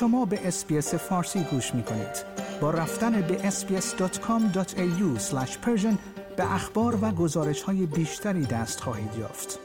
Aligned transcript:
شما 0.00 0.24
به 0.24 0.48
اسپیس 0.48 0.94
فارسی 0.94 1.40
گوش 1.50 1.74
می 1.74 1.82
کنید. 1.82 2.24
با 2.60 2.70
رفتن 2.70 3.20
به 3.20 3.50
sbs.com.au 3.50 5.20
به 6.36 6.54
اخبار 6.54 6.98
و 7.02 7.10
گزارش 7.10 7.62
های 7.62 7.86
بیشتری 7.86 8.46
دست 8.46 8.80
خواهید 8.80 9.10
یافت. 9.18 9.58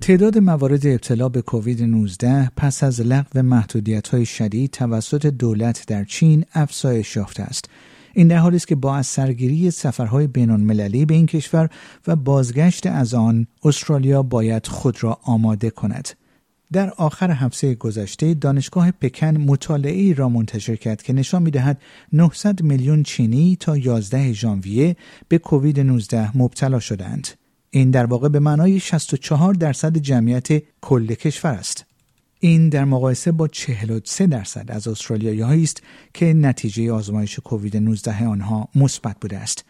تعداد 0.00 0.38
موارد 0.38 0.86
ابتلا 0.86 1.28
به 1.28 1.42
کووید 1.42 1.82
19 1.82 2.50
پس 2.56 2.84
از 2.84 3.00
لغو 3.00 3.42
محدودیت 3.42 4.08
های 4.08 4.26
شدید 4.26 4.70
توسط 4.70 5.26
دولت 5.26 5.86
در 5.86 6.04
چین 6.04 6.44
افزایش 6.54 7.16
یافته 7.16 7.42
است. 7.42 7.64
این 8.14 8.28
در 8.28 8.36
حالی 8.36 8.56
است 8.56 8.68
که 8.68 8.74
با 8.74 8.96
از 8.96 9.06
سرگیری 9.06 9.70
سفرهای 9.70 10.26
بینالمللی 10.26 11.06
به 11.06 11.14
این 11.14 11.26
کشور 11.26 11.70
و 12.06 12.16
بازگشت 12.16 12.86
از 12.86 13.14
آن 13.14 13.46
استرالیا 13.64 14.22
باید 14.22 14.66
خود 14.66 15.04
را 15.04 15.18
آماده 15.22 15.70
کند. 15.70 16.08
در 16.72 16.90
آخر 16.90 17.30
هفته 17.30 17.74
گذشته 17.74 18.34
دانشگاه 18.34 18.90
پکن 18.90 19.36
مطالعه 19.36 20.14
را 20.14 20.28
منتشر 20.28 20.76
کرد 20.76 21.02
که 21.02 21.12
نشان 21.12 21.42
می‌دهد 21.42 21.80
900 22.12 22.62
میلیون 22.62 23.02
چینی 23.02 23.56
تا 23.60 23.76
11 23.76 24.32
ژانویه 24.32 24.96
به 25.28 25.38
کووید 25.38 25.80
19 25.80 26.38
مبتلا 26.38 26.80
شدند. 26.80 27.28
این 27.70 27.90
در 27.90 28.06
واقع 28.06 28.28
به 28.28 28.40
معنای 28.40 28.80
64 28.80 29.54
درصد 29.54 29.96
جمعیت 29.96 30.62
کل 30.80 31.06
کشور 31.06 31.54
است. 31.54 31.84
این 32.40 32.68
در 32.68 32.84
مقایسه 32.84 33.32
با 33.32 33.48
43 33.48 34.26
درصد 34.26 34.64
از 34.68 34.88
استرالیایی 34.88 35.62
است 35.62 35.82
که 36.14 36.34
نتیجه 36.34 36.92
آزمایش 36.92 37.38
کووید 37.38 37.76
19 37.76 38.26
آنها 38.26 38.68
مثبت 38.74 39.16
بوده 39.20 39.38
است. 39.38 39.64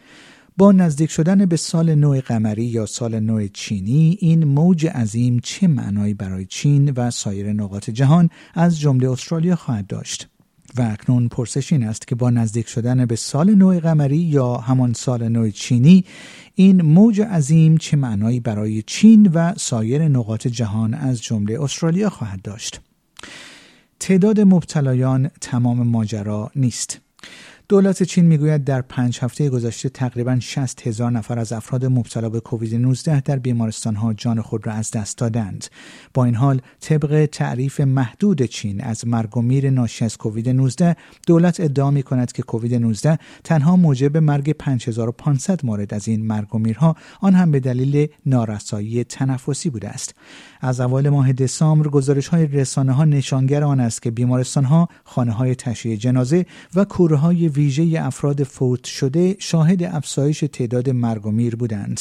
با 0.59 0.73
نزدیک 0.73 1.11
شدن 1.11 1.47
به 1.47 1.57
سال 1.57 1.95
نو 1.95 2.21
قمری 2.21 2.65
یا 2.65 2.87
سال 2.87 3.21
نو 3.21 3.49
چینی 3.49 4.19
این 4.21 4.45
موج 4.45 4.87
عظیم 4.87 5.41
چه 5.43 5.69
معنایی 5.69 6.15
برای 6.15 6.47
چین 6.47 6.91
و 6.91 7.11
سایر 7.11 7.53
نقاط 7.53 7.91
جهان 7.91 8.31
از 8.55 8.81
جمله 8.81 9.11
استرالیا 9.11 9.57
خواهد 9.57 9.87
داشت؟ 9.87 10.29
و 10.77 10.83
اکنون 10.83 11.29
پرسش 11.29 11.73
این 11.73 11.85
است 11.85 12.07
که 12.07 12.15
با 12.15 12.31
نزدیک 12.31 12.69
شدن 12.69 13.07
به 13.07 13.17
سال 13.17 13.55
نو 13.55 13.81
قمری 13.81 14.17
یا 14.17 14.57
همان 14.57 14.93
سال 14.93 15.29
نو 15.29 15.51
چینی 15.51 16.05
این 16.55 16.83
موج 16.83 17.21
عظیم 17.21 17.77
چه 17.77 17.97
معنایی 17.97 18.41
برای 18.41 18.83
چین 18.83 19.31
و 19.35 19.55
سایر 19.57 20.09
نقاط 20.09 20.47
جهان 20.47 20.95
از 20.95 21.23
جمله 21.23 21.63
استرالیا 21.63 22.11
خواهد 22.11 22.43
داشت؟ 22.43 22.81
تعداد 24.01 24.41
مبتلایان 24.41 25.31
تمام 25.41 25.87
ماجرا 25.87 26.51
نیست. 26.57 27.01
دولت 27.69 28.03
چین 28.03 28.25
می‌گوید 28.25 28.65
در 28.65 28.83
پنج 28.83 29.19
هفته 29.23 29.49
گذشته 29.49 29.89
تقریبا 29.89 30.41
60 30.41 30.87
هزار 30.87 31.11
نفر 31.11 31.39
از 31.39 31.53
افراد 31.53 31.87
مبتلا 31.87 32.29
به 32.29 32.41
کووید 32.41 32.75
19 32.75 33.21
در 33.21 33.39
بیمارستان 33.39 33.97
ها 33.97 34.13
جان 34.13 34.43
خود 34.43 34.67
را 34.67 34.73
از 34.73 34.91
دست 34.91 35.19
دادند. 35.19 35.67
با 36.15 36.25
این 36.25 36.35
حال 36.35 36.61
طبق 36.81 37.29
تعریف 37.33 37.81
محدود 37.81 38.43
چین 38.43 38.81
از 38.81 39.07
مرگ 39.07 39.37
و 39.37 39.43
میر 39.43 39.71
ناشی 39.71 40.05
از 40.05 40.17
کووید 40.17 40.49
19 40.49 40.97
دولت 41.27 41.61
ادعا 41.61 41.91
می 41.91 42.03
کند 42.03 42.33
که 42.33 42.43
کووید 42.43 42.75
19 42.75 43.19
تنها 43.45 43.77
موجب 43.77 44.17
مرگ 44.17 44.53
5500 44.53 45.67
مورد 45.67 45.95
از 45.95 46.09
این 46.09 46.27
مرگ 46.27 46.55
و 46.55 46.59
میرها 46.59 46.97
آن 47.21 47.35
هم 47.35 47.51
به 47.51 47.61
دلیل 47.61 48.09
نارسایی 48.27 49.05
تنفسی 49.05 49.71
بوده 49.71 49.89
است. 49.89 50.15
از 50.61 50.81
اول 50.81 51.09
ماه 51.09 51.33
دسامبر 51.33 51.89
گزارش 51.89 52.29
های 52.29 52.47
رسانه 52.47 52.93
ها 52.93 53.05
نشانگر 53.05 53.65
آن 53.65 53.81
است 53.81 54.03
که 54.03 54.11
بیمارستان 54.11 54.65
ها، 54.65 54.89
خانه 55.05 55.33
های 55.33 55.55
تشییع 55.55 55.97
جنازه 55.97 56.47
و 56.75 56.85
کوره 56.85 57.17
های 57.17 57.49
ویژه 57.57 58.01
افراد 58.03 58.43
فوت 58.43 58.85
شده 58.85 59.37
شاهد 59.39 59.83
افزایش 59.83 60.45
تعداد 60.53 60.91
مرگ 60.91 61.27
و 61.27 61.31
میر 61.31 61.57
بودند. 61.57 62.01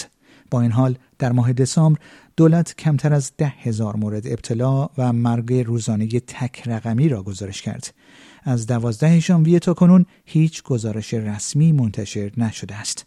با 0.51 0.61
این 0.61 0.71
حال 0.71 0.97
در 1.19 1.31
ماه 1.31 1.53
دسامبر 1.53 1.99
دولت 2.37 2.75
کمتر 2.75 3.13
از 3.13 3.31
ده 3.37 3.53
هزار 3.61 3.95
مورد 3.95 4.27
ابتلا 4.27 4.89
و 4.97 5.13
مرگ 5.13 5.53
روزانه 5.53 6.07
تک 6.07 6.67
رقمی 6.67 7.09
را 7.09 7.23
گزارش 7.23 7.61
کرد. 7.61 7.93
از 8.43 8.67
دوازده 8.67 9.19
ژانویه 9.19 9.59
تا 9.59 9.73
کنون 9.73 10.05
هیچ 10.25 10.63
گزارش 10.63 11.13
رسمی 11.13 11.71
منتشر 11.71 12.31
نشده 12.37 12.75
است. 12.75 13.05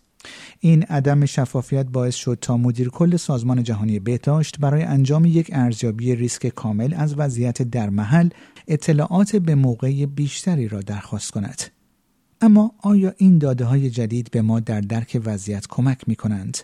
این 0.60 0.82
عدم 0.82 1.24
شفافیت 1.24 1.86
باعث 1.86 2.14
شد 2.14 2.38
تا 2.40 2.56
مدیر 2.56 2.88
کل 2.88 3.16
سازمان 3.16 3.62
جهانی 3.62 3.98
بهداشت 3.98 4.58
برای 4.60 4.82
انجام 4.82 5.24
یک 5.24 5.50
ارزیابی 5.52 6.14
ریسک 6.14 6.46
کامل 6.46 6.94
از 6.94 7.14
وضعیت 7.18 7.62
در 7.62 7.90
محل 7.90 8.28
اطلاعات 8.68 9.36
به 9.36 9.54
موقع 9.54 10.06
بیشتری 10.06 10.68
را 10.68 10.80
درخواست 10.80 11.30
کند. 11.30 11.77
اما 12.40 12.72
آیا 12.82 13.14
این 13.16 13.38
داده 13.38 13.64
های 13.64 13.90
جدید 13.90 14.30
به 14.30 14.42
ما 14.42 14.60
در 14.60 14.80
درک 14.80 15.20
وضعیت 15.24 15.66
کمک 15.66 16.08
می 16.08 16.16
کنند؟ 16.16 16.58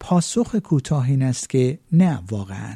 پاسخ 0.00 0.54
کوتاه 0.56 1.08
این 1.08 1.22
است 1.22 1.50
که 1.50 1.78
نه 1.92 2.22
واقعا. 2.30 2.74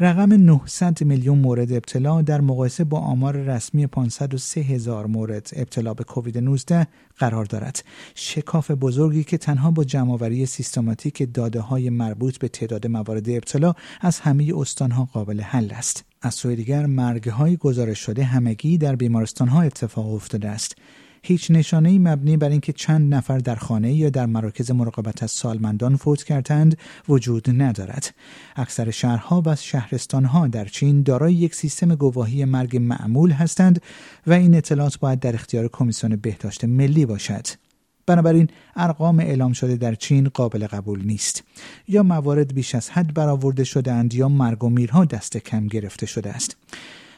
رقم 0.00 0.32
900 0.32 1.04
میلیون 1.04 1.38
مورد 1.38 1.72
ابتلا 1.72 2.22
در 2.22 2.40
مقایسه 2.40 2.84
با 2.84 2.98
آمار 2.98 3.36
رسمی 3.36 3.86
503 3.86 4.60
هزار 4.60 5.06
مورد 5.06 5.50
ابتلا 5.56 5.94
به 5.94 6.04
کووید 6.04 6.38
19 6.38 6.86
قرار 7.18 7.44
دارد. 7.44 7.84
شکاف 8.14 8.70
بزرگی 8.70 9.24
که 9.24 9.38
تنها 9.38 9.70
با 9.70 9.84
جمعآوری 9.84 10.46
سیستماتیک 10.46 11.34
داده 11.34 11.60
های 11.60 11.90
مربوط 11.90 12.38
به 12.38 12.48
تعداد 12.48 12.86
موارد 12.86 13.30
ابتلا 13.30 13.74
از 14.00 14.20
همه 14.20 14.52
استانها 14.56 15.08
قابل 15.12 15.40
حل 15.40 15.70
است. 15.70 16.04
از 16.22 16.34
سوی 16.34 16.56
دیگر 16.56 16.86
مرگ 16.86 17.28
های 17.28 17.56
گزارش 17.56 17.98
شده 17.98 18.24
همگی 18.24 18.78
در 18.78 18.96
بیمارستان 18.96 19.48
ها 19.48 19.62
اتفاق 19.62 20.14
افتاده 20.14 20.48
است. 20.48 20.76
هیچ 21.24 21.50
نشانه 21.50 21.98
مبنی 21.98 22.36
بر 22.36 22.48
اینکه 22.48 22.72
چند 22.72 23.14
نفر 23.14 23.38
در 23.38 23.54
خانه 23.54 23.92
یا 23.92 24.10
در 24.10 24.26
مراکز 24.26 24.70
مراقبت 24.70 25.22
از 25.22 25.30
سالمندان 25.30 25.96
فوت 25.96 26.22
کردند 26.22 26.78
وجود 27.08 27.62
ندارد. 27.62 28.14
اکثر 28.56 28.90
شهرها 28.90 29.42
و 29.46 29.56
شهرستانها 29.56 30.48
در 30.48 30.64
چین 30.64 31.02
دارای 31.02 31.34
یک 31.34 31.54
سیستم 31.54 31.94
گواهی 31.94 32.44
مرگ 32.44 32.76
معمول 32.76 33.30
هستند 33.30 33.82
و 34.26 34.32
این 34.32 34.54
اطلاعات 34.54 34.98
باید 34.98 35.20
در 35.20 35.34
اختیار 35.34 35.68
کمیسیون 35.68 36.16
بهداشت 36.16 36.64
ملی 36.64 37.06
باشد. 37.06 37.46
بنابراین 38.06 38.48
ارقام 38.76 39.20
اعلام 39.20 39.52
شده 39.52 39.76
در 39.76 39.94
چین 39.94 40.28
قابل 40.28 40.66
قبول 40.66 41.04
نیست 41.04 41.44
یا 41.88 42.02
موارد 42.02 42.54
بیش 42.54 42.74
از 42.74 42.90
حد 42.90 43.14
برآورده 43.14 43.64
شده 43.64 43.92
اند 43.92 44.14
یا 44.14 44.28
مرگ 44.28 44.64
و 44.64 44.68
میرها 44.68 45.04
دست 45.04 45.36
کم 45.36 45.66
گرفته 45.66 46.06
شده 46.06 46.30
است 46.30 46.56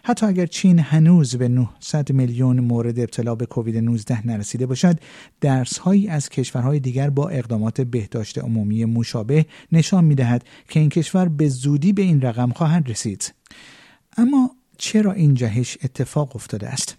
حتی 0.06 0.26
اگر 0.26 0.46
چین 0.46 0.78
هنوز 0.78 1.36
به 1.36 1.48
900 1.48 2.12
میلیون 2.12 2.60
مورد 2.60 2.98
ابتلا 3.00 3.34
به 3.34 3.46
کووید 3.46 3.76
19 3.76 4.26
نرسیده 4.26 4.66
باشد 4.66 5.00
درس 5.40 5.78
هایی 5.78 6.08
از 6.08 6.28
کشورهای 6.28 6.80
دیگر 6.80 7.10
با 7.10 7.28
اقدامات 7.28 7.80
بهداشت 7.80 8.38
عمومی 8.38 8.84
مشابه 8.84 9.46
نشان 9.72 10.04
می 10.04 10.14
دهد 10.14 10.44
که 10.68 10.80
این 10.80 10.88
کشور 10.88 11.28
به 11.28 11.48
زودی 11.48 11.92
به 11.92 12.02
این 12.02 12.20
رقم 12.20 12.50
خواهد 12.50 12.90
رسید. 12.90 13.34
اما 14.16 14.50
چرا 14.78 15.12
این 15.12 15.34
جهش 15.34 15.78
اتفاق 15.84 16.36
افتاده 16.36 16.68
است؟ 16.68 16.96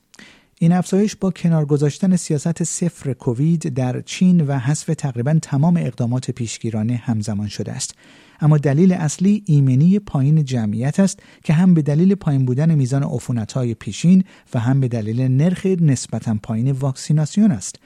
این 0.59 0.71
افزایش 0.71 1.16
با 1.16 1.31
کنار 1.31 1.66
گذاشتن 1.66 2.16
سیاست 2.16 2.63
صفر 2.63 3.13
کووید 3.13 3.73
در 3.73 4.01
چین 4.01 4.41
و 4.41 4.57
حذف 4.57 4.85
تقریبا 4.97 5.39
تمام 5.41 5.77
اقدامات 5.77 6.31
پیشگیرانه 6.31 6.95
همزمان 6.95 7.47
شده 7.47 7.71
است. 7.71 7.95
اما 8.39 8.57
دلیل 8.57 8.93
اصلی 8.93 9.43
ایمنی 9.45 9.99
پایین 9.99 10.45
جمعیت 10.45 10.99
است 10.99 11.19
که 11.43 11.53
هم 11.53 11.73
به 11.73 11.81
دلیل 11.81 12.16
پایین 12.16 12.45
بودن 12.45 12.75
میزان 12.75 13.19
های 13.55 13.73
پیشین 13.73 14.23
و 14.53 14.59
هم 14.59 14.79
به 14.79 14.88
دلیل 14.88 15.21
نرخ 15.21 15.66
نسبتا 15.66 16.38
پایین 16.43 16.72
واکسیناسیون 16.72 17.51
است. 17.51 17.79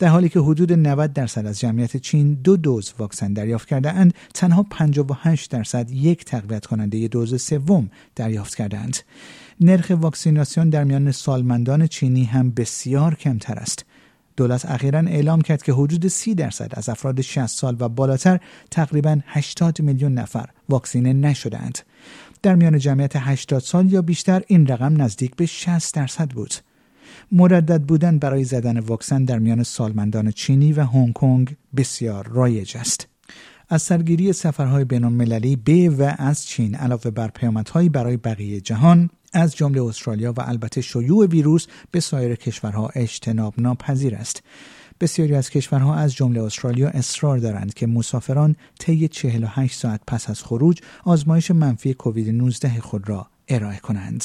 در 0.00 0.08
حالی 0.08 0.28
که 0.28 0.40
حدود 0.40 0.72
90 0.72 1.12
درصد 1.12 1.46
از 1.46 1.60
جمعیت 1.60 1.96
چین 1.96 2.34
دو 2.34 2.56
دوز 2.56 2.92
واکسن 2.98 3.32
دریافت 3.32 3.68
کرده 3.68 3.92
اند 3.92 4.14
تنها 4.34 4.66
58 4.70 5.50
درصد 5.50 5.90
یک 5.90 6.24
تقویت 6.24 6.66
کننده 6.66 7.08
دوز 7.08 7.42
سوم 7.42 7.90
دریافت 8.16 8.54
کرده 8.54 8.78
اند 8.78 8.96
نرخ 9.60 9.92
واکسیناسیون 10.00 10.70
در 10.70 10.84
میان 10.84 11.12
سالمندان 11.12 11.86
چینی 11.86 12.24
هم 12.24 12.50
بسیار 12.50 13.14
کمتر 13.14 13.54
است 13.54 13.84
دولت 14.36 14.66
اخیرا 14.66 14.98
اعلام 14.98 15.40
کرد 15.40 15.62
که 15.62 15.72
حدود 15.72 16.08
30 16.08 16.34
درصد 16.34 16.72
از 16.72 16.88
افراد 16.88 17.20
60 17.20 17.46
سال 17.46 17.76
و 17.80 17.88
بالاتر 17.88 18.40
تقریبا 18.70 19.20
80 19.26 19.80
میلیون 19.80 20.14
نفر 20.14 20.48
واکسینه 20.68 21.12
نشدهاند. 21.12 21.78
در 22.42 22.54
میان 22.54 22.78
جمعیت 22.78 23.12
80 23.16 23.60
سال 23.60 23.92
یا 23.92 24.02
بیشتر 24.02 24.42
این 24.46 24.66
رقم 24.66 25.02
نزدیک 25.02 25.36
به 25.36 25.46
60 25.46 25.94
درصد 25.94 26.30
بود. 26.30 26.54
مردد 27.32 27.82
بودن 27.82 28.18
برای 28.18 28.44
زدن 28.44 28.78
واکسن 28.78 29.24
در 29.24 29.38
میان 29.38 29.62
سالمندان 29.62 30.30
چینی 30.30 30.72
و 30.72 30.84
هنگ 30.84 31.12
کنگ 31.12 31.56
بسیار 31.76 32.28
رایج 32.28 32.76
است. 32.76 33.08
از 33.68 33.82
سرگیری 33.82 34.32
سفرهای 34.32 34.84
بین 34.84 35.18
به 35.64 35.90
و 35.90 36.14
از 36.18 36.46
چین 36.46 36.74
علاوه 36.74 37.10
بر 37.10 37.28
پیامدهایی 37.28 37.88
برای 37.88 38.16
بقیه 38.16 38.60
جهان 38.60 39.10
از 39.32 39.56
جمله 39.56 39.82
استرالیا 39.82 40.32
و 40.32 40.40
البته 40.40 40.80
شیوع 40.80 41.26
ویروس 41.26 41.66
به 41.90 42.00
سایر 42.00 42.34
کشورها 42.34 42.88
اجتناب 42.94 43.54
ناپذیر 43.58 44.14
است 44.14 44.42
بسیاری 45.00 45.34
از 45.34 45.50
کشورها 45.50 45.94
از 45.94 46.14
جمله 46.14 46.42
استرالیا 46.42 46.88
اصرار 46.88 47.38
دارند 47.38 47.74
که 47.74 47.86
مسافران 47.86 48.56
طی 48.78 49.08
48 49.08 49.78
ساعت 49.78 50.00
پس 50.06 50.30
از 50.30 50.42
خروج 50.42 50.80
آزمایش 51.04 51.50
منفی 51.50 51.94
کووید 51.94 52.28
19 52.28 52.80
خود 52.80 53.08
را 53.08 53.26
ارائه 53.48 53.78
کنند. 53.78 54.24